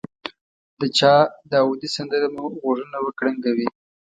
د 0.79 0.81
چا 0.97 1.13
داودي 1.51 1.89
سندره 1.95 2.27
مو 2.35 2.43
غوږونه 2.61 2.97
وکړنګوي. 3.03 3.67